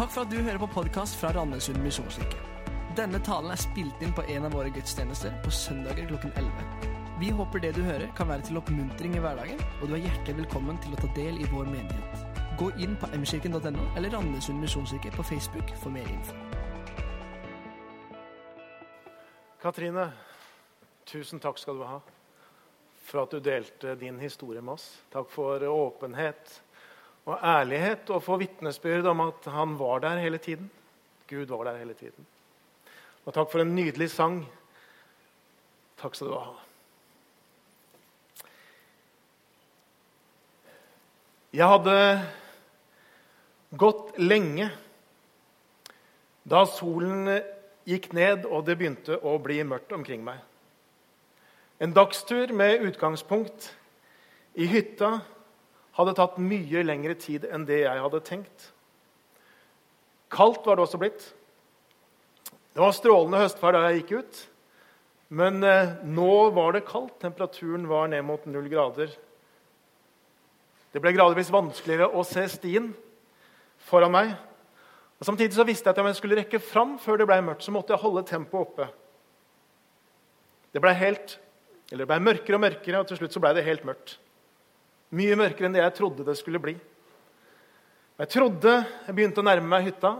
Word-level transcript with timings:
Takk 0.00 0.14
for 0.14 0.24
at 0.24 0.30
du 0.32 0.38
hører 0.40 0.56
på 0.56 0.66
podkast 0.72 1.18
fra 1.20 1.28
Randesund 1.36 1.76
misjonskirke. 1.84 2.38
Denne 2.96 3.18
talen 3.20 3.52
er 3.52 3.58
spilt 3.60 4.00
inn 4.00 4.14
på 4.16 4.22
en 4.32 4.46
av 4.48 4.54
våre 4.56 4.70
gudstjenester 4.72 5.34
på 5.44 5.50
søndager 5.52 6.06
klokken 6.08 6.32
11. 6.40 6.86
Vi 7.20 7.28
håper 7.36 7.60
det 7.60 7.74
du 7.76 7.82
hører, 7.84 8.06
kan 8.16 8.30
være 8.30 8.46
til 8.48 8.56
oppmuntring 8.56 9.18
i 9.18 9.20
hverdagen, 9.20 9.60
og 9.60 9.90
du 9.90 9.98
er 9.98 10.00
hjertelig 10.06 10.38
velkommen 10.38 10.78
til 10.80 10.96
å 10.96 11.00
ta 11.02 11.10
del 11.18 11.36
i 11.36 11.50
vår 11.50 11.68
menighet. 11.68 12.40
Gå 12.56 12.70
inn 12.80 12.96
på 12.96 13.10
mkirken.no 13.12 13.84
eller 13.90 14.16
Randesund 14.16 14.64
misjonskirke 14.64 15.12
på 15.18 15.26
Facebook 15.34 15.74
for 15.82 15.92
mer 15.92 16.08
info. 16.08 16.38
Katrine, 19.60 20.08
tusen 21.12 21.44
takk 21.44 21.60
skal 21.60 21.76
du 21.76 21.84
ha 21.90 22.00
for 23.04 23.26
at 23.26 23.36
du 23.36 23.44
delte 23.44 24.00
din 24.00 24.16
historie 24.24 24.64
med 24.64 24.78
oss. 24.80 24.94
Takk 25.12 25.28
for 25.28 25.68
åpenhet 25.68 26.56
og 27.30 27.38
ærlighet 27.46 28.10
og 28.10 28.24
få 28.24 28.38
vitnesbyrd 28.40 29.06
om 29.12 29.22
at 29.28 29.46
han 29.54 29.76
var 29.78 30.02
der 30.02 30.18
hele 30.22 30.38
tiden. 30.42 30.70
Gud 31.30 31.46
var 31.46 31.64
der 31.70 31.78
hele 31.78 31.94
tiden. 31.94 32.26
Og 33.24 33.34
takk 33.34 33.50
for 33.52 33.62
en 33.62 33.74
nydelig 33.76 34.10
sang. 34.10 34.42
Takk 36.00 36.16
skal 36.16 36.32
du 36.32 36.36
ha. 36.38 36.52
Jeg 41.54 41.66
hadde 41.66 41.96
gått 43.78 44.14
lenge 44.22 44.68
da 46.50 46.62
solen 46.66 47.26
gikk 47.86 48.12
ned 48.14 48.46
og 48.46 48.64
det 48.66 48.78
begynte 48.78 49.18
å 49.18 49.36
bli 49.42 49.60
mørkt 49.66 49.92
omkring 49.94 50.22
meg. 50.26 50.38
En 51.82 51.94
dagstur 51.96 52.52
med 52.54 52.82
utgangspunkt 52.86 53.70
i 54.54 54.66
hytta 54.70 55.20
hadde 56.00 56.16
tatt 56.18 56.38
mye 56.42 56.84
lengre 56.86 57.16
tid 57.18 57.46
enn 57.48 57.66
det 57.68 57.82
jeg 57.84 58.04
hadde 58.04 58.22
tenkt. 58.26 58.70
Kaldt 60.30 60.66
var 60.66 60.78
det 60.78 60.84
også 60.86 61.00
blitt. 61.00 61.24
Det 62.70 62.82
var 62.82 62.94
strålende 62.94 63.40
høstferd 63.42 63.76
da 63.76 63.88
jeg 63.88 64.02
gikk 64.02 64.12
ut. 64.20 64.44
Men 65.30 65.62
eh, 65.66 65.96
nå 66.06 66.50
var 66.54 66.74
det 66.74 66.86
kaldt. 66.88 67.18
Temperaturen 67.22 67.86
var 67.90 68.10
ned 68.10 68.24
mot 68.26 68.46
null 68.50 68.68
grader. 68.70 69.12
Det 70.90 71.02
ble 71.02 71.12
gradvis 71.14 71.52
vanskeligere 71.54 72.10
å 72.10 72.24
se 72.26 72.46
stien 72.50 72.90
foran 73.90 74.14
meg. 74.14 74.32
Og 75.20 75.28
Samtidig 75.28 75.54
så 75.54 75.66
visste 75.68 75.86
jeg 75.86 75.94
at 75.94 76.00
om 76.02 76.08
jeg 76.08 76.18
skulle 76.18 76.40
rekke 76.40 76.62
fram 76.62 76.96
før 77.02 77.20
det 77.20 77.28
ble 77.30 77.38
mørkt, 77.44 77.66
så 77.66 77.74
måtte 77.74 77.94
jeg 77.94 78.02
holde 78.02 78.24
tempoet 78.26 78.70
oppe. 78.70 78.88
Det 80.70 80.82
ble, 80.82 80.94
helt, 80.94 81.36
det 81.90 82.06
ble 82.06 82.18
mørkere 82.22 82.56
og 82.56 82.62
mørkere, 82.62 83.02
og 83.02 83.10
til 83.10 83.18
slutt 83.18 83.34
så 83.34 83.42
ble 83.42 83.52
det 83.58 83.66
helt 83.66 83.86
mørkt. 83.86 84.16
Mye 85.10 85.38
mørkere 85.38 85.66
enn 85.66 85.74
det 85.74 85.82
jeg 85.82 85.96
trodde 85.98 86.26
det 86.26 86.36
skulle 86.38 86.60
bli. 86.62 86.76
Jeg 88.20 88.30
trodde 88.30 88.74
jeg 89.06 89.16
begynte 89.16 89.42
å 89.42 89.46
nærme 89.46 89.70
meg 89.72 89.88
hytta, 89.88 90.12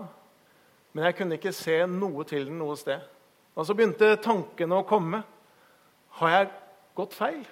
men 0.91 1.07
jeg 1.07 1.17
kunne 1.19 1.37
ikke 1.39 1.55
se 1.55 1.77
noe 1.87 2.25
til 2.27 2.49
den 2.49 2.59
noe 2.59 2.75
sted. 2.81 3.03
Og 3.55 3.67
så 3.67 3.77
begynte 3.77 4.17
tankene 4.25 4.81
å 4.81 4.87
komme. 4.89 5.21
Har 6.19 6.33
jeg 6.35 6.49
gått 6.99 7.15
feil? 7.15 7.43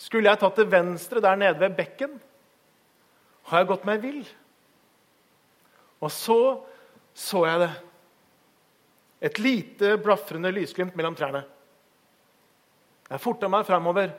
Skulle 0.00 0.32
jeg 0.32 0.40
tatt 0.40 0.56
til 0.56 0.70
venstre 0.72 1.22
der 1.22 1.38
nede 1.38 1.60
ved 1.60 1.76
bekken? 1.76 2.16
Har 3.50 3.62
jeg 3.62 3.70
gått 3.70 3.86
meg 3.86 4.02
vill? 4.02 4.22
Og 6.00 6.10
så 6.14 6.40
så 7.14 7.44
jeg 7.44 7.62
det. 7.66 7.70
Et 9.28 9.38
lite, 9.42 9.96
blafrende 10.00 10.52
lysglimt 10.54 10.96
mellom 10.96 11.16
trærne. 11.18 11.42
Jeg 13.10 13.20
forta 13.20 13.50
meg 13.50 13.66
framover, 13.68 14.14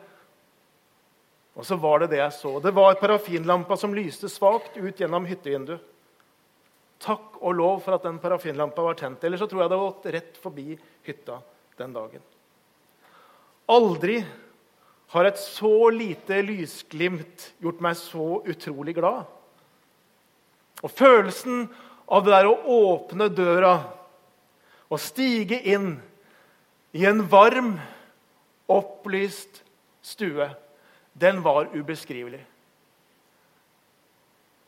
og 1.55 1.67
så 1.67 1.75
var 1.75 2.01
det 2.01 2.11
det 2.13 2.21
jeg 2.21 2.33
så. 2.37 2.51
Det 2.63 2.71
var 2.75 2.99
parafinlampa 2.99 3.75
som 3.77 3.95
lyste 3.95 4.29
svakt 4.31 4.77
ut 4.77 4.99
gjennom 4.99 5.25
hyttevinduet. 5.27 5.81
Takk 7.01 7.39
og 7.41 7.55
lov 7.57 7.79
for 7.81 7.97
at 7.97 8.05
den 8.05 8.19
parafinlampa 8.21 8.83
var 8.85 8.97
tent. 8.99 9.23
Ellers 9.25 9.41
så 9.41 9.47
tror 9.49 9.63
jeg 9.63 9.71
det 9.71 9.77
hadde 9.79 9.89
gått 9.89 10.11
rett 10.15 10.37
forbi 10.37 10.77
hytta 11.07 11.39
den 11.81 11.95
dagen. 11.95 12.23
Aldri 13.71 14.19
har 15.11 15.27
et 15.27 15.39
så 15.41 15.89
lite 15.91 16.37
lysglimt 16.45 17.49
gjort 17.59 17.81
meg 17.83 17.97
så 17.99 18.27
utrolig 18.47 18.95
glad. 18.95 19.25
Og 20.81 20.93
følelsen 20.93 21.65
av 22.11 22.23
det 22.23 22.35
der 22.35 22.47
å 22.47 22.77
åpne 22.77 23.27
døra 23.33 23.73
og 24.91 24.99
stige 25.01 25.59
inn 25.73 25.95
i 26.95 27.05
en 27.07 27.23
varm, 27.31 27.75
opplyst 28.71 29.61
stue, 30.03 30.47
den 31.13 31.41
var 31.43 31.69
ubeskrivelig. 31.75 32.45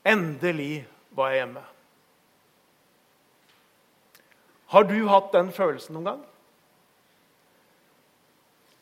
Endelig 0.03 0.85
var 1.15 1.31
jeg 1.31 1.43
hjemme. 1.43 1.63
Har 4.73 4.87
du 4.89 4.97
hatt 5.07 5.31
den 5.35 5.51
følelsen 5.53 5.95
noen 5.95 6.09
gang? 6.09 6.21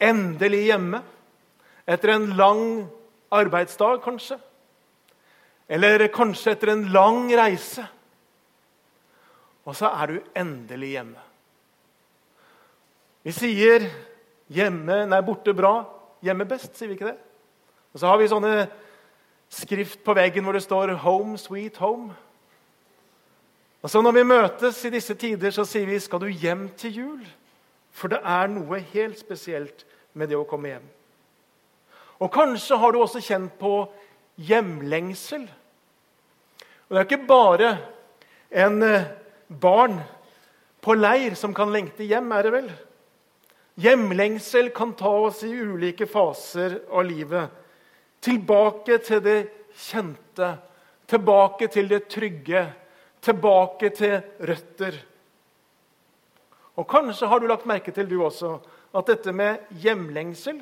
Endelig 0.01 0.63
hjemme 0.69 1.01
etter 1.85 2.15
en 2.15 2.29
lang 2.39 2.63
arbeidsdag, 3.31 3.99
kanskje? 4.03 4.39
Eller 5.71 6.07
kanskje 6.11 6.55
etter 6.55 6.73
en 6.73 6.85
lang 6.95 7.27
reise. 7.37 7.83
Og 9.67 9.75
så 9.77 9.91
er 9.91 10.13
du 10.13 10.31
endelig 10.35 10.95
hjemme. 10.95 11.27
Vi 13.21 13.31
sier 13.31 13.85
'hjemme, 14.49 15.05
nei, 15.05 15.21
borte 15.21 15.53
bra', 15.53 15.85
'hjemme 16.23 16.47
best', 16.49 16.75
sier 16.75 16.87
vi 16.87 16.93
ikke 16.97 17.11
det? 17.11 17.17
Og 17.93 17.99
så 17.99 18.07
har 18.07 18.17
vi 18.17 18.29
sånne 18.31 18.55
skrift 19.51 20.03
på 20.05 20.15
veggen 20.15 20.43
hvor 20.43 20.53
det 20.53 20.63
står 20.63 20.95
'Home, 20.95 21.37
sweet 21.37 21.77
home'. 21.77 22.13
Og 23.81 23.89
så 23.89 24.01
Når 24.01 24.11
vi 24.11 24.23
møtes 24.23 24.85
i 24.85 24.89
disse 24.89 25.13
tider, 25.13 25.51
så 25.51 25.65
sier 25.65 25.85
vi 25.85 25.99
'Skal 25.99 26.19
du 26.19 26.27
hjem 26.27 26.69
til 26.77 26.91
jul?' 26.91 27.27
For 27.91 28.07
det 28.07 28.19
er 28.23 28.47
noe 28.47 28.79
helt 28.79 29.19
spesielt 29.19 29.85
med 30.13 30.29
det 30.29 30.37
å 30.37 30.47
komme 30.47 30.67
hjem. 30.67 30.87
Og 32.19 32.31
kanskje 32.31 32.77
har 32.77 32.91
du 32.91 33.01
også 33.01 33.19
kjent 33.19 33.59
på 33.59 33.89
hjemlengsel. 34.37 35.49
Og 36.89 36.89
Det 36.89 36.97
er 36.97 37.07
ikke 37.07 37.27
bare 37.27 37.77
en 38.51 38.83
eh, 38.83 39.07
barn 39.61 40.01
på 40.81 40.93
leir 40.93 41.35
som 41.35 41.53
kan 41.53 41.71
lengte 41.71 42.03
hjem, 42.03 42.31
er 42.31 42.43
det 42.43 42.51
vel? 42.51 42.71
Hjemlengsel 43.81 44.69
kan 44.75 44.93
ta 44.93 45.09
oss 45.27 45.43
i 45.43 45.51
ulike 45.51 46.05
faser 46.09 46.81
av 46.91 47.05
livet. 47.07 47.49
Tilbake 48.21 48.97
til 49.01 49.23
det 49.23 49.39
kjente, 49.73 50.51
tilbake 51.07 51.67
til 51.67 51.89
det 51.89 52.03
trygge, 52.11 52.65
tilbake 53.21 53.89
til 53.89 54.19
røtter. 54.39 54.99
Og 56.75 56.87
Kanskje 56.87 57.27
har 57.27 57.39
du 57.39 57.47
lagt 57.49 57.65
merke 57.65 57.91
til 57.91 58.09
du 58.09 58.21
også, 58.23 58.59
at 58.95 59.07
dette 59.07 59.33
med 59.33 59.57
hjemlengsel 59.81 60.61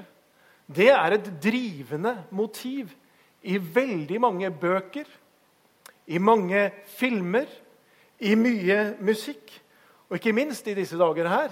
det 0.69 0.91
er 0.93 1.15
et 1.15 1.29
drivende 1.41 2.13
motiv 2.29 2.91
i 3.41 3.57
veldig 3.57 4.19
mange 4.21 4.51
bøker, 4.51 5.07
i 6.07 6.17
mange 6.17 6.71
filmer, 6.85 7.47
i 8.19 8.35
mye 8.35 8.95
musikk. 9.01 9.55
Og 10.09 10.17
ikke 10.17 10.33
minst 10.33 10.67
i 10.67 10.73
disse 10.73 10.97
dager 10.97 11.27
her. 11.29 11.49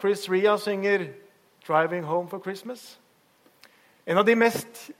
Chris 0.00 0.30
Ria 0.30 0.56
synger 0.56 1.06
'Driving 1.62 2.04
Home 2.04 2.28
for 2.28 2.38
Christmas'. 2.38 2.98
En 4.04 4.18
av 4.18 4.24
de 4.24 4.34
mest 4.36 4.90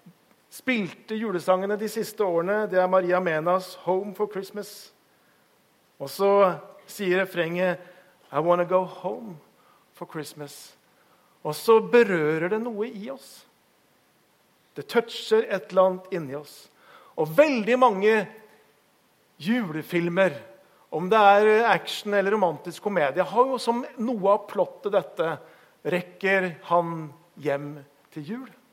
spilte 0.48 1.16
julesangene 1.18 1.76
de 1.76 1.88
siste 1.92 2.24
årene 2.24 2.62
det 2.72 2.78
er 2.80 2.88
Maria 2.88 3.18
Menas 3.20 3.74
'Home 3.84 4.14
for 4.16 4.32
Christmas'. 4.32 4.92
Og 6.00 6.08
så 6.08 6.58
sier 6.86 7.20
refrenget 7.20 7.78
'I 8.32 8.40
wanna 8.40 8.64
go 8.64 8.84
home 8.84 9.36
for 9.92 10.06
Christmas'. 10.06 10.72
Og 11.44 11.54
så 11.54 11.80
berører 11.80 12.48
det 12.48 12.62
noe 12.62 12.88
i 12.88 13.10
oss. 13.10 13.44
Det 14.76 14.88
toucher 14.88 15.44
et 15.48 15.68
eller 15.70 15.82
annet 15.82 16.12
inni 16.12 16.34
oss. 16.34 16.70
Og 17.16 17.28
veldig 17.36 17.78
mange 17.78 18.26
julefilmer, 19.38 20.32
om 20.90 21.10
det 21.10 21.18
er 21.18 21.68
action 21.68 22.14
eller 22.14 22.32
romantisk 22.32 22.82
komedie, 22.82 23.22
har 23.22 23.46
jo 23.46 23.58
som 23.58 23.84
noe 23.98 24.30
av 24.30 24.48
plottet 24.48 24.92
dette 24.92 25.38
Rekker 25.84 26.54
han 26.62 27.12
hjem 27.36 27.84
til 28.10 28.22
jul? 28.22 28.63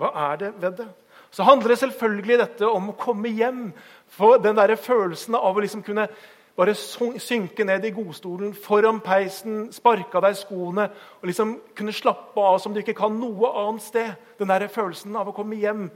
Hva 0.00 0.10
er 0.32 0.40
det 0.40 0.50
ved 0.62 0.76
det? 0.80 0.88
Så 1.30 1.44
handler 1.46 1.68
det 1.68 1.78
selvfølgelig 1.78 2.38
dette 2.40 2.66
om 2.66 2.90
å 2.90 2.98
komme 2.98 3.30
hjem. 3.30 3.70
For 4.10 4.40
den 4.42 4.58
der 4.58 4.74
følelsen 4.80 5.36
av 5.38 5.54
å 5.54 5.62
liksom 5.62 5.84
kunne 5.86 6.08
bare 6.56 6.74
synke 6.74 7.64
ned 7.64 7.84
i 7.86 7.92
godstolen 7.94 8.50
foran 8.58 8.98
peisen, 9.00 9.70
sparke 9.72 10.18
av 10.18 10.26
deg 10.26 10.36
skoene 10.36 10.88
og 11.20 11.28
liksom 11.30 11.54
kunne 11.78 11.94
slappe 11.94 12.42
av 12.42 12.58
som 12.60 12.74
du 12.74 12.82
ikke 12.82 12.98
kan 12.98 13.14
noe 13.16 13.52
annet 13.62 13.86
sted. 13.86 14.10
Den 14.40 14.50
der 14.50 14.66
følelsen 14.68 15.16
av 15.16 15.30
å 15.30 15.36
komme 15.36 15.60
hjem, 15.60 15.86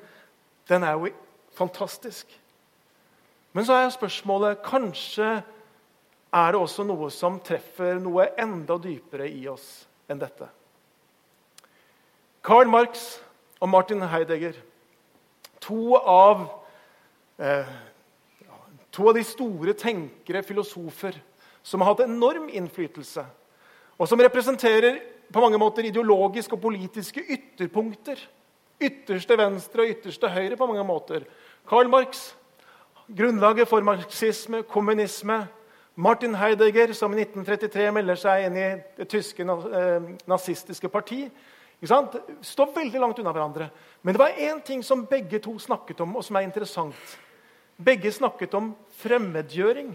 den 0.70 0.86
er 0.86 0.96
jo 0.96 1.10
fantastisk. 1.58 2.30
Men 3.54 3.66
så 3.66 3.76
er 3.76 3.92
spørsmålet 3.94 4.62
kanskje 4.66 5.28
er 6.34 6.54
det 6.54 6.58
også 6.58 6.86
noe 6.86 7.10
som 7.14 7.36
treffer 7.44 8.00
noe 8.02 8.30
enda 8.40 8.78
dypere 8.82 9.28
i 9.30 9.44
oss 9.50 9.84
enn 10.10 10.22
dette. 10.22 10.48
Karl 12.44 12.68
Marx 12.68 13.04
og 13.64 13.70
Martin 13.72 14.04
Heidegger, 14.04 14.58
to 15.64 15.96
av 15.96 16.44
eh, 17.40 17.74
To 18.94 19.08
av 19.10 19.16
de 19.16 19.24
store 19.26 19.72
tenkere, 19.74 20.44
filosofer, 20.46 21.16
som 21.66 21.82
har 21.82 21.88
hatt 21.90 22.04
enorm 22.04 22.44
innflytelse, 22.46 23.24
og 23.98 24.06
som 24.06 24.20
representerer 24.22 25.00
på 25.34 25.42
mange 25.42 25.58
måter 25.58 25.88
ideologiske 25.88 26.54
og 26.54 26.62
politiske 26.62 27.24
ytterpunkter. 27.34 28.20
Ytterste 28.78 29.38
venstre 29.38 29.82
og 29.82 29.90
ytterste 29.96 30.30
høyre 30.30 30.58
på 30.60 30.68
mange 30.70 30.84
måter. 30.86 31.26
Karl 31.66 31.90
Marx, 31.90 32.36
grunnlaget 33.10 33.66
for 33.66 33.82
marxisme, 33.82 34.62
kommunisme. 34.62 35.40
Martin 35.96 36.38
Heidegger, 36.38 36.92
som 36.94 37.12
i 37.14 37.24
1933 37.24 37.90
melder 37.98 38.18
seg 38.18 38.46
inn 38.46 38.60
i 38.62 38.68
det 38.98 39.08
tyske 39.10 39.42
eh, 39.42 40.08
nazistiske 40.30 40.90
parti. 40.90 41.24
Står 41.82 42.72
veldig 42.74 43.00
langt 43.00 43.18
unna 43.18 43.32
hverandre. 43.34 43.68
Men 44.02 44.14
det 44.14 44.22
var 44.22 44.40
én 44.40 44.60
ting 44.64 44.82
som 44.82 45.06
begge 45.08 45.40
to 45.42 45.58
snakket 45.58 46.00
om, 46.00 46.16
og 46.16 46.24
som 46.24 46.36
er 46.36 46.46
interessant. 46.46 47.18
Begge 47.76 48.12
snakket 48.12 48.54
om 48.54 48.72
fremmedgjøring. 49.00 49.94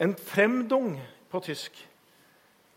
En 0.00 0.14
fremdung 0.16 0.94
på 1.30 1.40
tysk. 1.44 1.74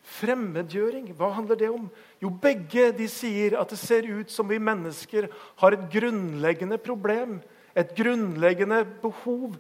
Fremmedgjøring, 0.04 1.14
hva 1.16 1.30
handler 1.38 1.60
det 1.60 1.70
om? 1.72 1.86
Jo, 2.20 2.30
begge 2.30 2.90
de 2.98 3.08
sier 3.08 3.56
at 3.60 3.72
det 3.72 3.80
ser 3.80 4.08
ut 4.10 4.32
som 4.32 4.50
vi 4.52 4.60
mennesker 4.60 5.30
har 5.62 5.76
et 5.76 5.86
grunnleggende 5.94 6.78
problem. 6.82 7.38
Et 7.74 7.94
grunnleggende 7.98 8.84
behov, 9.02 9.56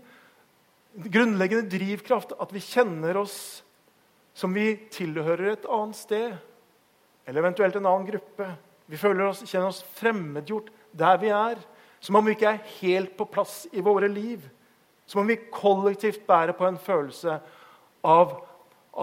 en 0.97 1.13
grunnleggende 1.15 1.71
drivkraft. 1.71 2.35
At 2.41 2.51
vi 2.53 2.61
kjenner 2.61 3.21
oss 3.23 3.63
som 4.35 4.53
vi 4.53 4.73
tilhører 4.91 5.53
et 5.53 5.69
annet 5.69 5.97
sted. 5.97 6.35
Eller 7.25 7.43
eventuelt 7.43 7.75
en 7.75 7.85
annen 7.85 8.07
gruppe. 8.07 8.49
Vi 8.85 8.99
føler 8.99 9.29
oss, 9.29 9.43
kjenner 9.47 9.71
oss 9.71 9.83
fremmedgjort 9.97 10.71
der 10.91 11.19
vi 11.21 11.31
er. 11.33 11.61
Som 12.03 12.19
om 12.19 12.25
vi 12.27 12.35
ikke 12.35 12.51
er 12.51 12.73
helt 12.81 13.13
på 13.17 13.27
plass 13.31 13.63
i 13.71 13.83
våre 13.83 14.09
liv. 14.11 14.43
Som 15.07 15.23
om 15.23 15.29
vi 15.29 15.39
kollektivt 15.51 16.25
bærer 16.27 16.55
på 16.57 16.67
en 16.67 16.79
følelse 16.79 17.37
av 18.03 18.35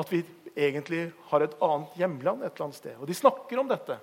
at 0.00 0.12
vi 0.12 0.20
egentlig 0.54 1.06
har 1.30 1.44
et 1.44 1.56
annet 1.64 1.96
hjemland 1.98 2.42
et 2.44 2.52
eller 2.52 2.68
annet 2.68 2.78
sted. 2.78 2.96
Og 3.00 3.08
de 3.08 3.16
snakker 3.16 3.60
om 3.60 3.70
dette. 3.70 3.96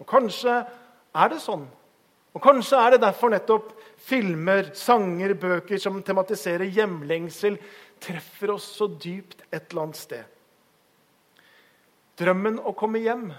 Og 0.00 0.08
kanskje 0.08 0.58
er 0.60 1.32
det 1.32 1.40
sånn. 1.42 1.64
Og 2.32 2.40
kanskje 2.40 2.78
er 2.80 2.94
det 2.94 3.02
derfor 3.02 3.32
nettopp 3.32 3.72
filmer, 4.00 4.70
sanger, 4.76 5.34
bøker 5.36 5.80
som 5.80 6.00
tematiserer 6.04 6.70
hjemlengsel, 6.72 7.58
treffer 8.02 8.54
oss 8.54 8.70
så 8.78 8.88
dypt 8.88 9.44
et 9.50 9.68
eller 9.68 9.86
annet 9.86 10.00
sted. 10.00 10.24
Drømmen 12.22 12.60
å 12.62 12.74
komme 12.78 13.02
hjem 13.02 13.32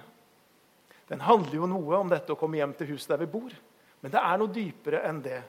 den 1.13 1.21
handler 1.21 1.59
jo 1.59 1.68
noe 1.69 2.00
om 2.00 2.09
dette 2.09 2.33
å 2.33 2.39
komme 2.39 2.57
hjem 2.57 2.74
til 2.77 2.94
huset 2.94 3.12
der 3.13 3.21
vi 3.21 3.31
bor. 3.33 3.51
Men 4.01 4.13
det 4.13 4.21
er 4.24 4.39
noe 4.39 4.51
dypere 4.51 5.03
enn 5.07 5.19
det. 5.24 5.41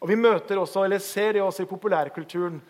Og 0.00 0.08
Vi 0.08 0.16
møter 0.16 0.60
også, 0.60 0.84
eller 0.84 1.00
ser 1.02 1.34
det 1.36 1.42
også 1.42 1.64
i 1.64 1.68
populærkulturen 1.70 2.60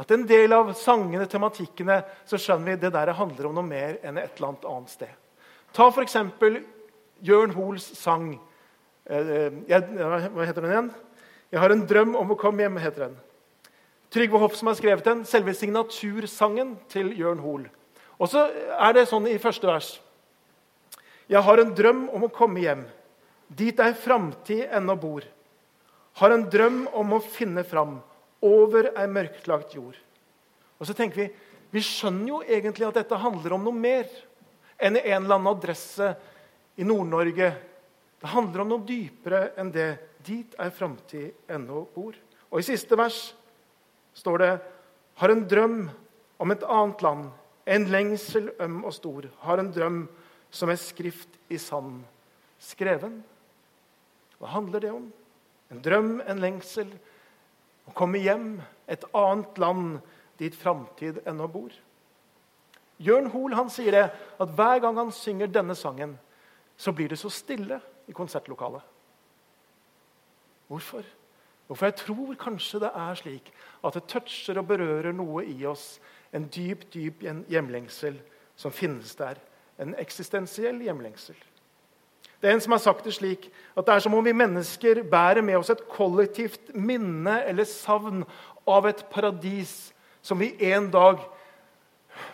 at 0.00 0.10
en 0.14 0.22
del 0.26 0.54
av 0.56 0.70
sangene, 0.78 1.26
tematikkene, 1.28 1.98
så 2.24 2.38
skjønner 2.40 2.72
vi 2.72 2.82
det 2.86 2.92
der 2.94 3.12
handler 3.14 3.50
om 3.50 3.58
noe 3.58 3.66
mer 3.66 3.98
enn 4.00 4.18
et 4.18 4.38
eller 4.38 4.48
annet 4.48 4.64
annet 4.70 4.94
sted. 4.94 5.12
Ta 5.76 5.90
f.eks. 5.90 6.16
Jørn 7.20 7.52
Hoels 7.52 7.84
sang. 7.98 8.30
Eh, 9.04 9.50
jeg, 9.68 9.84
hva 10.00 10.46
heter 10.48 10.64
den 10.64 10.72
igjen? 10.72 10.90
'Jeg 11.50 11.60
har 11.60 11.72
en 11.74 11.86
drøm 11.86 12.14
om 12.16 12.30
å 12.30 12.38
komme 12.38 12.62
hjem'. 12.62 12.78
heter 12.78 13.08
den. 13.08 13.16
Trygve 14.10 14.38
Hoff 14.38 14.54
som 14.56 14.68
har 14.68 14.74
skrevet 14.78 15.04
den. 15.04 15.24
Selve 15.24 15.52
signatursangen 15.54 16.78
til 16.88 17.12
Jørn 17.18 17.42
Hoel. 17.42 17.68
Og 18.20 18.28
så 18.28 18.46
er 18.52 18.94
det 18.96 19.08
sånn 19.08 19.28
i 19.30 19.40
første 19.40 19.68
vers. 19.68 19.90
Jeg 21.30 21.40
har 21.46 21.62
en 21.62 21.74
drøm 21.74 22.08
om 22.12 22.26
å 22.26 22.32
komme 22.34 22.60
hjem, 22.60 22.84
dit 23.48 23.78
ei 23.80 23.92
framtid 23.96 24.66
ennå 24.68 24.96
bor. 25.00 25.24
Har 26.20 26.34
en 26.34 26.44
drøm 26.50 26.82
om 26.96 27.16
å 27.16 27.22
finne 27.22 27.64
fram 27.64 27.98
over 28.44 28.90
ei 28.98 29.06
mørklagt 29.10 29.76
jord. 29.78 29.96
Og 30.80 30.88
så 30.88 30.96
tenker 30.96 31.22
Vi 31.22 31.30
vi 31.70 31.82
skjønner 31.86 32.32
jo 32.32 32.38
egentlig 32.42 32.88
at 32.88 32.98
dette 32.98 33.18
handler 33.22 33.54
om 33.54 33.68
noe 33.68 33.76
mer 33.76 34.08
enn 34.80 34.96
en 34.98 35.22
eller 35.22 35.36
annen 35.36 35.52
adresse 35.52 36.08
i 36.80 36.86
Nord-Norge. 36.86 37.50
Det 38.20 38.30
handler 38.32 38.64
om 38.64 38.72
noe 38.72 38.86
dypere 38.86 39.52
enn 39.60 39.70
det. 39.74 39.92
Dit 40.26 40.56
er 40.58 40.74
framtid 40.74 41.46
ennå 41.48 41.84
bor. 41.94 42.16
Og 42.50 42.58
i 42.58 42.66
siste 42.66 42.98
vers 42.98 43.20
står 44.18 44.42
det 44.42 44.50
har 45.20 45.32
en 45.32 45.46
drøm 45.46 45.78
om 46.40 46.52
et 46.52 46.66
annet 46.66 47.04
land, 47.06 47.30
en 47.66 47.86
lengsel 47.90 48.50
øm 48.60 48.84
og 48.84 48.94
stor. 48.94 49.28
Har 49.44 49.60
en 49.60 49.72
drøm 49.72 50.00
som 50.50 50.70
er 50.70 50.80
skrift 50.80 51.36
i 51.50 51.58
sand 51.58 52.02
skreven. 52.60 53.20
Hva 54.40 54.52
handler 54.54 54.84
det 54.84 54.92
om? 54.92 55.06
En 55.70 55.82
drøm, 55.82 56.18
en 56.26 56.40
lengsel, 56.42 56.90
å 57.86 57.94
komme 57.96 58.20
hjem, 58.22 58.58
et 58.90 59.04
annet 59.16 59.60
land 59.60 60.00
dit 60.40 60.54
framtid 60.56 61.20
ennå 61.28 61.46
bor. 61.52 61.70
Jørn 63.00 63.30
Hoel 63.32 63.56
han 63.56 63.70
sier 63.72 63.94
det, 63.94 64.06
at 64.12 64.56
hver 64.56 64.80
gang 64.84 64.98
han 64.98 65.12
synger 65.14 65.52
denne 65.52 65.76
sangen, 65.78 66.16
så 66.76 66.92
blir 66.96 67.12
det 67.12 67.20
så 67.20 67.30
stille 67.32 67.80
i 68.08 68.16
konsertlokalet. 68.16 68.82
Hvorfor? 70.70 71.04
Hvorfor 71.66 71.86
jeg 71.86 71.98
tror 72.00 72.34
kanskje 72.40 72.80
det 72.82 72.90
er 72.98 73.18
slik 73.18 73.50
at 73.86 73.96
det 73.96 74.08
toucher 74.10 74.58
og 74.60 74.68
berører 74.68 75.14
noe 75.14 75.44
i 75.46 75.58
oss. 75.68 76.00
En 76.32 76.46
dyp, 76.48 76.86
dyp 76.92 77.24
hjemlengsel 77.50 78.20
som 78.56 78.72
finnes 78.72 79.14
der. 79.18 79.40
En 79.80 79.94
eksistensiell 79.98 80.82
hjemlengsel. 80.84 81.36
Det 82.40 82.48
er 82.48 82.56
en 82.56 82.62
som 82.64 82.72
har 82.72 82.80
sagt 82.80 83.04
det 83.04 83.12
slik 83.14 83.50
at 83.76 83.84
det 83.84 83.94
er 83.94 84.04
som 84.04 84.14
om 84.16 84.24
vi 84.24 84.32
mennesker 84.32 85.02
bærer 85.10 85.42
med 85.44 85.58
oss 85.58 85.70
et 85.72 85.82
kollektivt 85.92 86.72
minne 86.72 87.42
eller 87.44 87.68
savn 87.68 88.22
av 88.68 88.88
et 88.88 89.02
paradis 89.12 89.92
som 90.22 90.40
vi 90.40 90.54
en 90.72 90.88
dag 90.92 91.20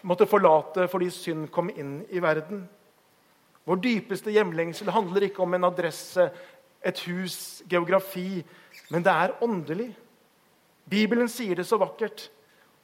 måtte 0.07 0.29
forlate 0.31 0.87
fordi 0.91 1.11
synd 1.11 1.49
kom 1.55 1.71
inn 1.75 2.01
i 2.11 2.23
verden. 2.23 2.65
Vår 3.67 3.81
dypeste 3.83 4.31
hjemlengsel 4.31 4.93
handler 4.95 5.27
ikke 5.27 5.43
om 5.43 5.57
en 5.57 5.67
adresse, 5.67 6.29
et 6.87 7.01
hus, 7.09 7.65
geografi, 7.67 8.45
men 8.95 9.03
det 9.03 9.11
er 9.11 9.35
åndelig. 9.43 9.89
Bibelen 10.87 11.27
sier 11.29 11.59
det 11.59 11.67
så 11.67 11.81
vakkert. 11.83 12.29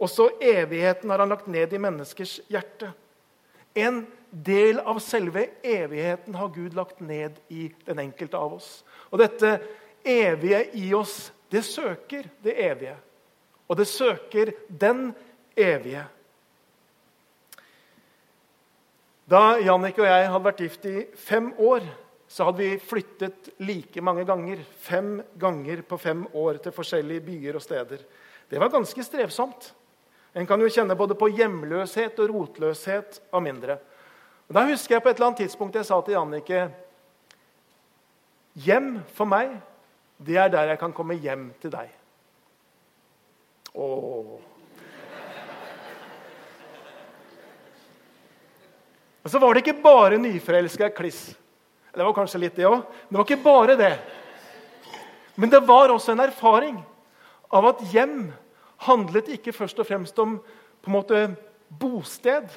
Også 0.00 0.30
evigheten 0.40 1.10
har 1.10 1.22
han 1.22 1.32
lagt 1.32 1.50
ned 1.50 1.72
i 1.72 1.80
menneskers 1.82 2.38
hjerte. 2.50 2.92
En 3.74 4.04
del 4.30 4.80
av 4.80 4.98
selve 5.04 5.46
evigheten 5.62 6.34
har 6.36 6.52
Gud 6.54 6.74
lagt 6.76 7.00
ned 7.00 7.36
i 7.52 7.68
den 7.86 8.00
enkelte 8.02 8.38
av 8.38 8.56
oss. 8.56 8.82
Og 9.12 9.20
dette 9.20 9.58
evige 10.04 10.64
i 10.80 10.88
oss, 10.96 11.30
det 11.52 11.64
søker 11.68 12.28
det 12.42 12.56
evige. 12.64 12.96
Og 13.68 13.76
det 13.76 13.86
søker 13.88 14.52
den 14.68 15.10
evige. 15.56 16.04
Da 19.28 19.58
Jannicke 19.62 20.02
og 20.02 20.08
jeg 20.08 20.28
hadde 20.28 20.44
vært 20.44 20.64
gift 20.64 20.88
i 20.88 20.96
fem 21.16 21.52
år, 21.62 21.84
så 22.32 22.48
hadde 22.48 22.64
vi 22.64 22.80
flyttet 22.80 23.52
like 23.64 24.02
mange 24.04 24.24
ganger. 24.28 24.60
Fem 24.80 25.18
ganger 25.40 25.84
på 25.88 25.98
fem 26.00 26.24
år 26.32 26.60
til 26.64 26.74
forskjellige 26.74 27.24
byer 27.28 27.56
og 27.60 27.64
steder. 27.64 28.02
Det 28.48 28.60
var 28.60 28.72
ganske 28.72 29.04
strevsomt. 29.04 29.70
En 30.34 30.46
kan 30.48 30.60
jo 30.60 30.70
kjenne 30.72 30.96
både 30.96 31.16
på 31.18 31.28
hjemløshet 31.28 32.20
og 32.22 32.30
rotløshet 32.32 33.20
av 33.32 33.42
mindre. 33.44 33.76
Og 34.48 34.54
Da 34.56 34.64
husker 34.68 34.96
jeg 34.96 35.02
på 35.04 35.10
et 35.10 35.18
eller 35.18 35.30
annet 35.30 35.42
tidspunkt 35.44 35.76
jeg 35.76 35.88
sa 35.88 36.00
til 36.00 36.16
Jannicke 36.16 36.70
Hjem 38.52 38.98
for 39.16 39.24
meg, 39.24 39.54
det 40.20 40.36
er 40.36 40.50
der 40.52 40.74
jeg 40.74 40.80
kan 40.80 40.92
komme 40.92 41.16
hjem 41.16 41.46
til 41.60 41.72
deg. 41.72 41.88
Åh. 43.72 44.34
Og 49.22 49.30
så 49.30 49.40
var 49.40 49.54
det 49.54 49.62
ikke 49.62 49.80
bare 49.80 50.18
nyforelska 50.20 50.90
kliss. 50.92 51.30
Det 51.92 52.04
var 52.04 52.12
kanskje 52.16 52.42
litt 52.42 52.56
det 52.56 52.68
òg. 52.68 52.82
Det 53.08 53.16
var 53.16 53.24
ikke 53.24 53.44
bare 53.44 53.76
det. 53.78 53.92
Men 55.40 55.52
det 55.52 55.62
var 55.64 55.92
også 55.92 56.12
en 56.12 56.24
erfaring 56.26 56.76
av 57.52 57.68
at 57.72 57.82
hjem 57.92 58.32
handlet 58.86 59.30
ikke 59.36 59.54
først 59.54 59.78
og 59.78 59.88
fremst 59.88 60.18
om 60.22 60.38
på 60.82 60.90
en 60.90 60.96
måte 60.96 61.20
bosted, 61.80 62.48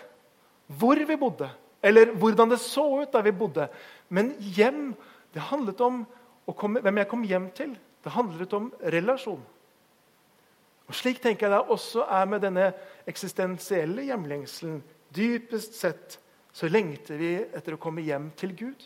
hvor 0.67 0.97
vi 1.07 1.17
bodde, 1.19 1.49
eller 1.83 2.13
hvordan 2.17 2.49
det 2.51 2.59
så 2.59 2.85
ut 3.01 3.13
der 3.13 3.25
vi 3.25 3.31
bodde. 3.31 3.67
Men 4.09 4.33
hjem 4.39 4.95
det 5.33 5.41
handlet 5.51 5.81
om 5.81 6.05
komme, 6.53 6.81
hvem 6.81 6.97
jeg 6.97 7.07
kom 7.11 7.23
hjem 7.23 7.49
til. 7.51 7.75
Det 8.03 8.13
handlet 8.13 8.53
om 8.53 8.71
relasjon. 8.93 9.41
Og 10.85 10.95
Slik 10.95 11.21
tenker 11.21 11.47
jeg 11.47 11.55
det 11.55 11.73
også 11.73 12.05
er 12.05 12.25
med 12.29 12.43
denne 12.45 12.69
eksistensielle 13.09 14.05
hjemlengselen. 14.05 14.83
Dypest 15.15 15.77
sett 15.79 16.19
så 16.53 16.69
lengter 16.69 17.17
vi 17.19 17.31
etter 17.41 17.75
å 17.75 17.81
komme 17.81 18.05
hjem 18.05 18.29
til 18.37 18.53
Gud. 18.55 18.85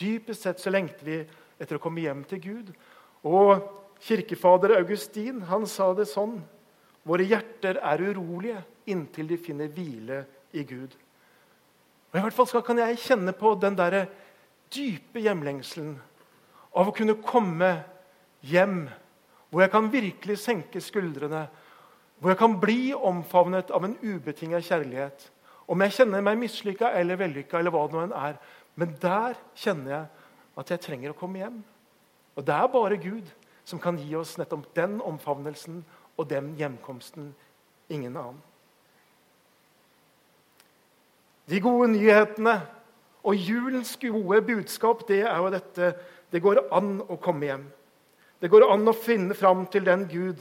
Dypest 0.00 0.44
sett 0.44 0.60
så 0.60 0.72
lengter 0.72 1.06
vi 1.06 1.18
etter 1.60 1.76
å 1.76 1.82
komme 1.82 2.04
hjem 2.04 2.22
til 2.28 2.42
Gud. 2.44 2.72
Og 3.24 3.64
Kirkefader 4.00 4.76
Augustin 4.78 5.42
han 5.50 5.66
sa 5.68 5.92
det 5.96 6.08
sånn 6.10 6.40
Våre 7.08 7.24
hjerter 7.24 7.78
er 7.80 8.02
urolige 8.10 8.60
inntil 8.92 9.30
de 9.30 9.38
finner 9.40 9.70
hvile 9.72 10.18
i 10.52 10.66
Gud. 10.68 10.92
Og 12.10 12.18
I 12.18 12.22
hvert 12.24 12.36
fall 12.36 12.48
skal, 12.50 12.64
kan 12.66 12.80
jeg 12.82 12.98
kjenne 13.00 13.32
på 13.36 13.54
den 13.62 13.78
der 13.78 14.02
dype 14.70 15.22
hjemlengselen 15.24 15.94
av 16.76 16.90
å 16.90 16.94
kunne 16.94 17.16
komme 17.24 17.70
hjem 18.46 18.84
hvor 19.50 19.64
jeg 19.64 19.72
kan 19.72 19.88
virkelig 19.90 20.36
senke 20.44 20.82
skuldrene, 20.84 21.46
hvor 22.20 22.34
jeg 22.34 22.38
kan 22.38 22.54
bli 22.62 22.92
omfavnet 22.94 23.72
av 23.74 23.86
en 23.86 23.96
ubetinga 24.02 24.60
kjærlighet. 24.62 25.24
Om 25.70 25.82
jeg 25.86 25.96
kjenner 25.96 26.22
meg 26.22 26.38
mislykka 26.38 26.92
eller 26.98 27.18
vellykka, 27.18 27.58
eller 27.58 27.74
hva 27.74 27.86
det 27.86 27.96
nå 27.96 28.04
enn 28.04 28.14
er. 28.14 28.38
Men 28.78 28.94
der 29.02 29.38
kjenner 29.58 29.94
jeg 29.94 30.28
at 30.60 30.70
jeg 30.74 30.84
trenger 30.84 31.14
å 31.14 31.18
komme 31.18 31.40
hjem. 31.42 31.58
Og 32.36 32.46
det 32.46 32.54
er 32.54 32.70
bare 32.70 33.00
Gud 33.00 33.32
som 33.70 33.80
kan 33.82 33.98
gi 33.98 34.16
oss 34.18 34.36
nettopp 34.40 34.68
den 34.74 34.98
omfavnelsen 35.06 35.84
og 36.18 36.28
den 36.30 36.52
hjemkomsten. 36.58 37.30
Ingen 37.90 38.16
annen. 38.18 38.42
De 41.50 41.58
gode 41.62 41.88
nyhetene 41.90 42.60
og 43.26 43.34
julens 43.34 43.96
gode 44.00 44.38
budskap 44.46 45.02
det 45.08 45.24
er 45.24 45.38
jo 45.38 45.50
dette 45.52 45.92
det 46.30 46.42
går 46.42 46.62
an 46.70 47.00
å 47.10 47.16
komme 47.18 47.48
hjem. 47.48 47.64
Det 48.40 48.48
går 48.52 48.68
an 48.70 48.86
å 48.88 48.94
finne 48.94 49.34
fram 49.34 49.64
til 49.70 49.84
den 49.88 50.06
Gud 50.08 50.38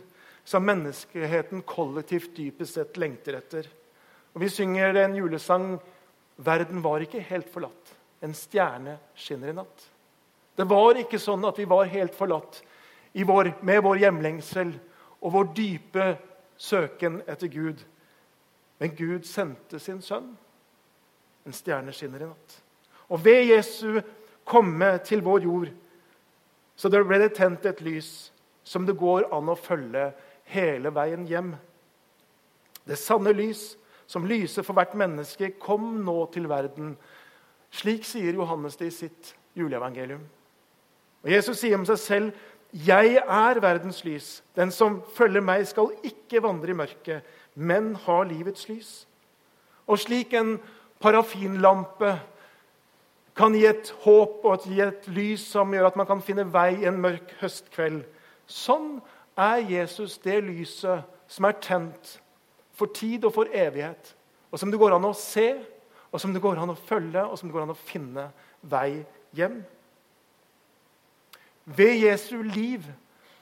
som 0.48 0.66
menneskeheten 0.66 1.64
kollektivt 1.68 2.36
dypest 2.38 2.78
sett 2.78 3.00
lengter 3.02 3.40
etter. 3.40 3.66
Og 4.34 4.42
Vi 4.42 4.50
synger 4.50 4.96
en 4.96 5.16
julesang 5.18 5.80
'Verden 6.38 6.82
var 6.82 7.02
ikke 7.02 7.20
helt 7.20 7.50
forlatt'. 7.52 7.96
En 8.22 8.34
stjerne 8.34 8.98
skinner 9.16 9.50
i 9.50 9.54
natt. 9.54 9.90
Det 10.56 10.68
var 10.68 10.96
ikke 10.96 11.20
sånn 11.20 11.44
at 11.48 11.58
vi 11.58 11.66
var 11.66 11.86
helt 11.86 12.16
forlatt 12.16 12.62
vår, 13.14 13.52
med 13.62 13.84
vår 13.84 13.98
hjemlengsel 14.04 14.74
og 15.22 15.34
vår 15.34 15.52
dype 15.56 16.08
søken 16.58 17.22
etter 17.28 17.48
Gud. 17.48 17.82
Men 18.80 18.96
Gud 18.96 19.28
sendte 19.28 19.80
sin 19.80 20.02
sønn. 20.02 20.32
En 21.46 21.56
stjerne 21.56 21.94
skinner 21.96 22.24
i 22.24 22.30
natt. 22.30 22.58
Og 23.10 23.24
ved 23.26 23.50
Jesu 23.50 24.02
komme 24.46 24.98
til 25.04 25.24
vår 25.26 25.46
jord 25.48 25.72
så 26.80 26.88
det 26.88 27.02
ble 27.04 27.18
det 27.20 27.34
tent 27.36 27.66
et 27.68 27.82
lys 27.84 28.30
som 28.64 28.86
det 28.88 28.96
går 29.00 29.28
an 29.36 29.52
å 29.52 29.58
følge 29.60 30.06
hele 30.54 30.92
veien 30.96 31.26
hjem. 31.28 31.52
Det 32.88 32.96
sanne 32.98 33.34
lys, 33.36 33.74
som 34.08 34.26
lyser 34.26 34.64
for 34.66 34.78
hvert 34.78 34.96
menneske, 34.98 35.52
kom 35.60 36.00
nå 36.06 36.16
til 36.34 36.48
verden. 36.50 36.94
Slik 37.70 38.08
sier 38.08 38.38
Johannes 38.40 38.80
det 38.80 38.88
i 38.88 38.96
sitt 38.96 39.34
juleevangelium. 39.60 40.24
Og 41.20 41.34
Jesus 41.34 41.60
sier 41.60 41.76
om 41.76 41.84
seg 41.86 42.00
selv, 42.00 42.32
'Jeg 42.74 43.16
er 43.16 43.60
verdens 43.60 44.04
lys.' 44.04 44.44
'Den 44.56 44.72
som 44.72 45.04
følger 45.14 45.42
meg, 45.42 45.68
skal 45.68 45.90
ikke 46.04 46.44
vandre 46.44 46.70
i 46.70 46.74
mørket, 46.74 47.22
men 47.56 47.96
ha 47.96 48.24
livets 48.24 48.70
lys.' 48.70 49.08
Og 49.88 50.00
slik 50.00 50.34
en 50.34 50.60
parafinlampe 51.02 52.20
kan 53.36 53.54
gi 53.56 53.66
et 53.66 53.90
håp 54.04 54.46
og 54.46 54.68
gi 54.68 54.82
et 54.84 55.08
lys 55.08 55.40
som 55.40 55.74
gjør 55.74 55.88
at 55.88 55.96
man 55.96 56.06
kan 56.06 56.22
finne 56.22 56.46
vei 56.54 56.86
en 56.86 57.00
mørk 57.02 57.34
høstkveld. 57.40 58.04
Sånn 58.46 59.00
er 59.38 59.64
Jesus 59.64 60.18
det 60.18 60.42
lyset 60.44 61.08
som 61.28 61.46
er 61.46 61.58
tent 61.64 62.20
for 62.76 62.92
tid 62.96 63.26
og 63.26 63.34
for 63.34 63.50
evighet, 63.54 64.16
og 64.52 64.60
som 64.60 64.72
det 64.72 64.80
går 64.80 64.96
an 64.96 65.08
å 65.08 65.14
se, 65.16 65.54
og 66.12 66.22
som 66.22 66.34
det 66.34 66.42
går 66.42 66.60
an 66.60 66.74
å 66.74 66.78
følge, 66.78 67.24
og 67.24 67.38
som 67.38 67.50
det 67.50 67.56
går 67.56 67.68
an 67.68 67.74
å 67.76 67.80
finne 67.80 68.30
vei 68.62 69.06
hjem. 69.38 69.62
Ved 71.76 71.96
Jesu 72.02 72.44
liv 72.44 72.86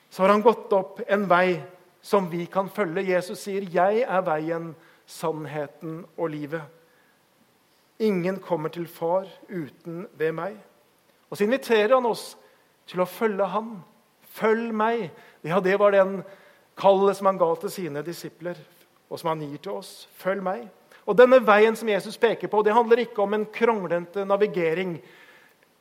så 0.10 0.24
har 0.24 0.30
han 0.30 0.42
gått 0.42 0.74
opp 0.74 1.00
en 1.08 1.28
vei 1.30 1.62
som 2.02 2.30
vi 2.30 2.46
kan 2.46 2.70
følge. 2.70 3.04
Jesus 3.14 3.40
sier, 3.40 3.62
'Jeg 3.62 4.02
er 4.08 4.22
veien, 4.22 4.76
sannheten 5.06 6.06
og 6.18 6.30
livet'. 6.30 6.68
Ingen 8.00 8.40
kommer 8.40 8.70
til 8.70 8.88
far 8.88 9.28
uten 9.50 10.08
ved 10.18 10.32
meg. 10.32 10.58
Og 11.30 11.38
så 11.38 11.44
inviterer 11.44 11.96
han 11.96 12.06
oss 12.06 12.38
til 12.88 13.02
å 13.02 13.06
følge 13.06 13.46
han. 13.46 13.84
Følg 14.22 14.74
meg. 14.74 15.12
Ja, 15.44 15.60
Det 15.60 15.80
var 15.80 15.92
den 15.92 16.24
kallet 16.78 17.18
som 17.18 17.26
han 17.26 17.38
ga 17.38 17.56
til 17.56 17.70
sine 17.70 18.04
disipler, 18.04 18.56
og 19.10 19.20
som 19.20 19.28
han 19.28 19.42
gir 19.42 19.58
til 19.58 19.72
oss. 19.72 20.08
Følg 20.18 20.44
meg. 20.44 20.70
Og 21.08 21.18
Denne 21.18 21.40
veien 21.40 21.76
som 21.76 21.90
Jesus 21.90 22.18
peker 22.18 22.48
på, 22.48 22.62
det 22.64 22.74
handler 22.74 22.98
ikke 22.98 23.24
om 23.24 23.34
en 23.34 23.46
kronglete 23.46 24.26
navigering. 24.26 25.02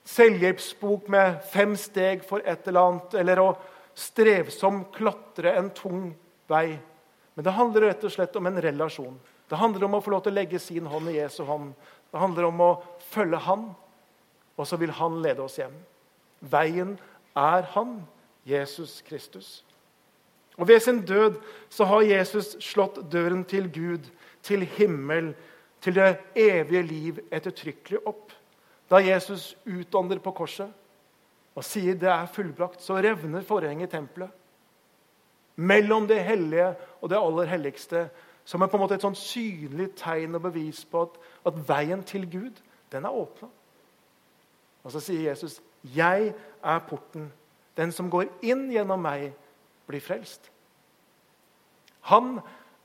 Selvhjelpsbok 0.07 1.09
med 1.13 1.41
fem 1.51 1.75
steg 1.79 2.23
for 2.27 2.45
et 2.47 2.69
eller 2.69 2.89
annet, 2.91 3.17
eller 3.21 3.43
å 3.43 3.49
strevsomt 3.97 4.93
klatre 4.95 5.57
en 5.59 5.73
tung 5.75 6.13
vei. 6.51 6.77
Men 7.35 7.45
det 7.45 7.57
handler 7.57 7.89
rett 7.89 8.05
og 8.07 8.13
slett 8.15 8.37
om 8.39 8.47
en 8.49 8.63
relasjon. 8.63 9.17
Det 9.49 9.59
handler 9.59 9.87
om 9.87 9.97
å 9.99 10.03
få 10.03 10.13
lov 10.15 10.25
til 10.25 10.35
å 10.35 10.39
legge 10.39 10.61
sin 10.63 10.87
hånd 10.91 11.11
i 11.11 11.19
Jesu 11.19 11.43
hånd 11.47 11.75
det 12.17 12.23
handler 12.23 12.47
om 12.49 12.61
å 12.65 12.71
følge 13.11 13.41
Han, 13.45 13.71
og 14.57 14.69
så 14.69 14.79
vil 14.81 14.95
Han 14.97 15.21
lede 15.25 15.45
oss 15.45 15.59
hjem. 15.61 15.75
Veien 16.41 16.95
er 17.37 17.67
Han, 17.75 17.99
Jesus 18.47 19.03
Kristus. 19.07 19.65
Og 20.57 20.69
Ved 20.69 20.81
sin 20.81 21.03
død 21.05 21.37
så 21.69 21.85
har 21.85 22.07
Jesus 22.07 22.55
slått 22.65 23.03
døren 23.13 23.45
til 23.45 23.69
Gud, 23.69 24.09
til 24.43 24.65
himmel, 24.79 25.35
til 25.85 25.99
det 25.99 26.15
evige 26.33 26.83
liv 26.83 27.19
ettertrykkelig 27.29 28.01
opp. 28.09 28.33
Da 28.91 29.01
Jesus 29.03 29.55
utånder 29.65 30.21
på 30.23 30.33
korset 30.37 30.71
og 31.57 31.65
sier 31.65 31.97
det 31.99 32.11
er 32.13 32.29
fullbrakt, 32.31 32.83
så 32.85 32.99
revner 33.01 33.43
forhenget 33.47 33.89
i 33.89 33.97
tempelet. 33.97 34.31
Mellom 35.57 36.07
det 36.09 36.21
hellige 36.25 36.75
og 37.01 37.11
det 37.11 37.19
aller 37.19 37.49
helligste 37.49 38.09
som 38.47 38.63
er 38.63 38.71
på 38.71 38.77
en 38.79 38.85
måte 38.85 38.95
et 38.95 39.03
sånn 39.03 39.17
synlig 39.19 39.89
tegn 39.99 40.37
og 40.39 40.45
bevis 40.45 40.85
på 40.87 41.07
at, 41.07 41.17
at 41.49 41.57
veien 41.69 42.05
til 42.07 42.29
Gud 42.31 42.61
den 42.93 43.09
er 43.09 43.15
åpna. 43.15 43.49
Og 44.87 44.93
så 44.93 45.01
sier 45.01 45.31
Jesus, 45.31 45.61
'Jeg 45.83 46.35
er 46.63 46.79
porten. 46.79 47.33
Den 47.77 47.93
som 47.93 48.11
går 48.11 48.25
inn 48.43 48.71
gjennom 48.71 49.03
meg, 49.03 49.33
blir 49.87 50.01
frelst.' 50.01 50.51
Han 52.01 52.41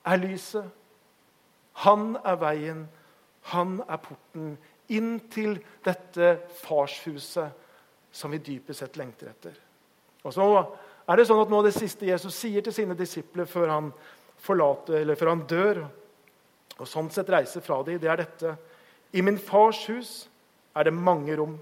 er 0.05 0.17
lyset. 0.17 0.70
Han 1.74 2.17
er 2.25 2.36
veien. 2.36 2.89
Han 3.41 3.81
er 3.89 3.98
porten 3.98 4.58
inn 4.95 5.15
til 5.31 5.57
dette 5.86 6.33
farshuset 6.62 7.67
som 8.12 8.33
vi 8.33 8.41
dypest 8.43 8.83
sett 8.83 8.98
lengter 9.00 9.31
etter. 9.31 9.55
Og 10.21 10.33
så 10.36 10.48
er 11.07 11.17
det 11.17 11.27
sånn 11.29 11.41
at 11.41 11.51
Noe 11.51 11.63
av 11.63 11.69
det 11.69 11.77
siste 11.77 12.07
Jesus 12.10 12.36
sier 12.38 12.63
til 12.65 12.75
sine 12.75 12.98
disipler 12.98 13.48
før 13.50 13.71
han 13.71 13.89
forlater, 14.41 15.01
eller 15.01 15.17
før 15.17 15.33
han 15.33 15.45
dør, 15.50 15.81
og 16.81 16.89
sånn 16.89 17.12
sett 17.13 17.29
reiser 17.29 17.63
fra 17.63 17.81
dem, 17.86 18.00
det 18.01 18.10
er 18.10 18.21
dette. 18.24 18.55
I 19.13 19.24
min 19.25 19.38
fars 19.38 19.83
hus 19.89 20.12
er 20.77 20.88
det 20.88 20.95
mange 20.95 21.36
rom. 21.38 21.57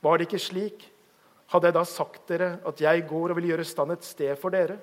Var 0.00 0.18
det 0.18 0.26
ikke 0.26 0.42
slik, 0.42 0.86
hadde 1.50 1.70
jeg 1.70 1.76
da 1.76 1.84
sagt 1.86 2.24
dere 2.30 2.54
at 2.66 2.80
jeg 2.82 3.04
går 3.10 3.32
og 3.32 3.38
vil 3.38 3.50
gjøre 3.50 3.66
stand 3.66 3.94
et 3.94 4.06
sted 4.06 4.32
for 4.38 4.54
dere. 4.54 4.78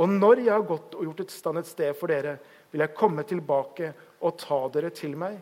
Og 0.00 0.08
når 0.08 0.40
jeg 0.40 0.52
har 0.54 0.66
gått 0.66 0.94
og 0.96 1.04
gjort 1.04 1.22
et 1.24 1.34
stand 1.34 1.60
et 1.60 1.68
sted 1.68 1.92
for 1.98 2.12
dere, 2.12 2.38
vil 2.72 2.84
jeg 2.84 2.96
komme 2.96 3.24
tilbake 3.28 3.92
og 4.24 4.38
ta 4.40 4.60
dere 4.72 4.92
til 4.96 5.16
meg, 5.20 5.36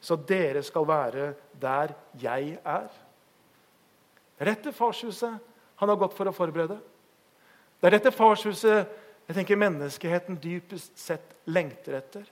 så 0.00 0.16
dere 0.16 0.62
skal 0.62 0.86
være 0.88 1.32
der 1.60 1.94
jeg 2.20 2.56
er. 2.64 2.88
Rett 4.38 4.62
til 4.62 4.74
farshuset 4.74 5.38
han 5.78 5.90
har 5.90 5.98
gått 5.98 6.14
for 6.14 6.30
å 6.30 6.34
forberede. 6.34 6.78
Det 7.78 7.88
er 7.88 7.98
dette 7.98 8.14
farshuset 8.14 8.96
jeg 9.28 9.36
tenker 9.36 9.60
menneskeheten 9.60 10.38
dypest 10.40 10.96
sett 10.98 11.34
lengter 11.50 11.98
etter. 11.98 12.24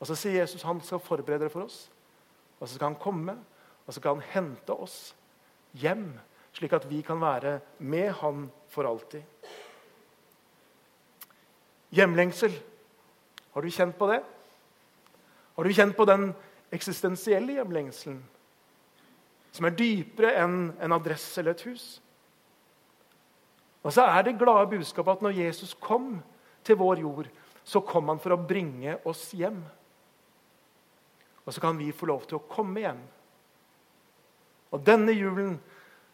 Og 0.00 0.08
Så 0.08 0.16
sier 0.16 0.40
Jesus 0.40 0.64
han 0.64 0.80
skal 0.80 1.02
forberede 1.04 1.44
det 1.44 1.52
for 1.52 1.66
oss. 1.66 1.90
Og 2.58 2.68
Så 2.68 2.74
skal 2.74 2.92
han 2.92 3.02
komme 3.02 3.36
og 3.90 3.94
så 3.94 3.98
skal 3.98 4.20
han 4.20 4.28
hente 4.30 4.74
oss 4.78 4.96
hjem, 5.82 6.12
slik 6.54 6.76
at 6.76 6.84
vi 6.86 7.00
kan 7.02 7.18
være 7.18 7.56
med 7.78 8.12
han 8.20 8.44
for 8.70 8.86
alltid. 8.86 9.24
Hjemlengsel. 11.90 12.54
Har 13.50 13.66
du 13.66 13.70
kjent 13.74 13.96
på 13.98 14.06
det? 14.12 14.20
Har 15.56 15.66
du 15.66 15.74
kjent 15.74 15.96
på 15.98 16.06
den 16.06 16.28
eksistensielle 16.74 17.58
hjemlengselen? 17.58 18.20
Som 19.50 19.66
er 19.66 19.74
dypere 19.74 20.36
enn 20.44 20.70
en 20.78 20.94
adresse 20.94 21.40
eller 21.40 21.56
et 21.56 21.66
hus? 21.66 21.86
Og 23.80 23.94
så 23.94 24.04
er 24.04 24.26
det 24.26 24.38
glade 24.38 24.68
budskapet 24.70 25.18
at 25.18 25.24
når 25.24 25.38
Jesus 25.40 25.74
kom 25.74 26.18
til 26.64 26.78
vår 26.78 27.00
jord, 27.02 27.30
så 27.64 27.80
kom 27.84 28.10
han 28.12 28.20
for 28.20 28.34
å 28.34 28.42
bringe 28.42 28.98
oss 29.08 29.30
hjem. 29.36 29.60
Og 31.46 31.54
så 31.54 31.62
kan 31.62 31.78
vi 31.80 31.88
få 31.96 32.08
lov 32.10 32.26
til 32.28 32.38
å 32.38 32.44
komme 32.50 32.82
hjem. 32.84 33.00
Og 34.70 34.84
denne 34.86 35.14
julen 35.16 35.56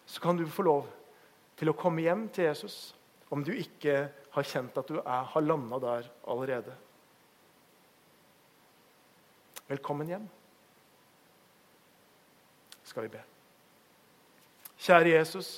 så 0.07 0.23
kan 0.23 0.39
du 0.39 0.47
få 0.49 0.65
lov 0.65 0.87
til 1.59 1.73
å 1.73 1.77
komme 1.77 2.05
hjem 2.05 2.29
til 2.33 2.49
Jesus 2.49 2.95
om 3.35 3.43
du 3.45 3.53
ikke 3.57 4.07
har 4.37 4.47
kjent 4.47 4.77
at 4.79 4.89
du 4.89 5.01
er, 5.01 5.27
har 5.33 5.45
landa 5.45 5.81
der 5.83 6.11
allerede. 6.31 6.77
Velkommen 9.67 10.13
hjem. 10.13 10.27
Skal 12.97 13.05
vi 13.05 13.11
be. 13.13 13.23
Kjære 14.81 15.11
Jesus. 15.11 15.49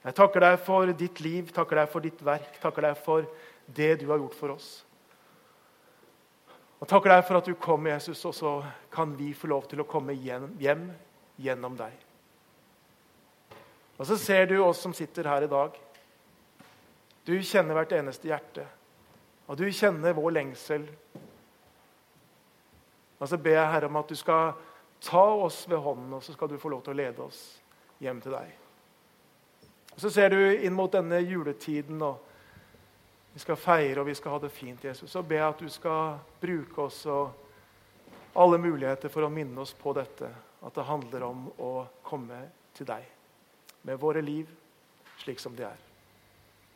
Jeg 0.00 0.14
takker 0.16 0.40
deg 0.40 0.54
for 0.64 0.88
ditt 0.96 1.18
liv, 1.20 1.50
takker 1.52 1.76
deg 1.76 1.88
for 1.92 2.00
ditt 2.00 2.22
verk, 2.24 2.54
takker 2.62 2.86
deg 2.86 2.94
for 2.96 3.26
det 3.76 3.88
du 4.00 4.06
har 4.08 4.22
gjort 4.22 4.36
for 4.38 4.54
oss. 4.54 4.68
Og 6.80 6.88
takker 6.88 7.12
deg 7.12 7.26
for 7.28 7.36
at 7.36 7.50
du 7.50 7.52
kom, 7.60 7.84
Jesus, 7.90 8.22
og 8.24 8.32
så 8.38 8.52
kan 8.88 9.12
vi 9.18 9.34
få 9.36 9.50
lov 9.52 9.66
til 9.68 9.82
å 9.84 9.86
komme 9.90 10.16
hjem, 10.16 10.46
gjennom 11.36 11.76
deg. 11.76 11.92
Og 13.98 14.08
så 14.08 14.16
ser 14.16 14.48
du 14.48 14.54
oss 14.64 14.80
som 14.80 14.94
sitter 14.96 15.28
her 15.28 15.44
i 15.44 15.50
dag. 15.52 15.76
Du 17.28 17.34
kjenner 17.36 17.76
hvert 17.76 17.92
eneste 17.98 18.30
hjerte. 18.30 18.64
Og 19.44 19.60
du 19.60 19.66
kjenner 19.68 20.16
vår 20.16 20.38
lengsel. 20.38 20.88
Og 23.20 23.28
så 23.28 23.36
ber 23.36 23.58
jeg 23.58 23.74
Herre 23.74 23.92
om 23.92 24.00
at 24.00 24.08
du 24.08 24.16
skal 24.16 24.56
ta 25.00 25.24
oss 25.34 25.68
ved 25.68 25.78
hånden, 25.78 26.12
og 26.12 26.22
så 26.22 26.32
skal 26.32 26.48
du 26.48 26.58
få 26.58 26.70
lov 26.72 26.82
til 26.84 26.94
å 26.94 27.00
lede 27.00 27.22
oss 27.24 27.40
hjem 28.02 28.20
til 28.20 28.36
deg. 28.36 28.54
Og 29.94 30.00
Så 30.00 30.10
ser 30.10 30.30
du 30.30 30.38
inn 30.38 30.74
mot 30.76 30.92
denne 30.92 31.20
juletiden, 31.24 32.02
og 32.02 32.18
vi 33.32 33.40
skal 33.40 33.56
feire 33.56 34.00
og 34.00 34.06
vi 34.08 34.14
skal 34.16 34.36
ha 34.36 34.38
det 34.40 34.52
fint. 34.52 34.84
Jesus. 34.84 35.12
Ber 35.12 35.36
jeg 35.36 35.48
at 35.48 35.60
du 35.60 35.68
skal 35.72 36.18
bruke 36.40 36.88
oss 36.88 37.02
og 37.06 37.30
alle 38.36 38.58
muligheter 38.60 39.12
for 39.12 39.26
å 39.26 39.32
minne 39.32 39.60
oss 39.60 39.74
på 39.76 39.92
dette. 39.96 40.30
At 40.64 40.74
det 40.74 40.88
handler 40.88 41.28
om 41.28 41.44
å 41.60 41.72
komme 42.04 42.40
til 42.76 42.88
deg 42.88 43.04
med 43.86 44.00
våre 44.00 44.24
liv 44.24 44.48
slik 45.20 45.40
som 45.40 45.56
de 45.56 45.68
er. 45.68 45.84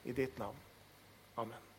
I 0.04 0.12
ditt 0.16 0.38
navn. 0.40 0.56
Amen. 1.36 1.69